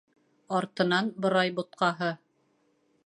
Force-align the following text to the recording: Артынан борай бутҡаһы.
Артынан 0.59 1.11
борай 1.25 1.53
бутҡаһы. 1.59 2.11